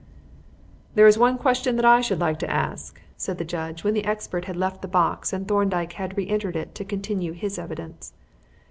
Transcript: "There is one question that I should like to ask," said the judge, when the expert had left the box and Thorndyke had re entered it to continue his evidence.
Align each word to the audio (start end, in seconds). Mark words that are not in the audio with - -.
"There 0.95 1.05
is 1.05 1.19
one 1.19 1.37
question 1.37 1.75
that 1.75 1.85
I 1.85 2.01
should 2.01 2.17
like 2.19 2.39
to 2.39 2.49
ask," 2.49 2.99
said 3.17 3.37
the 3.37 3.45
judge, 3.45 3.83
when 3.83 3.93
the 3.93 4.03
expert 4.03 4.45
had 4.45 4.57
left 4.57 4.81
the 4.81 4.87
box 4.87 5.31
and 5.31 5.47
Thorndyke 5.47 5.93
had 5.93 6.17
re 6.17 6.27
entered 6.27 6.55
it 6.55 6.73
to 6.73 6.83
continue 6.83 7.33
his 7.33 7.59
evidence. 7.59 8.11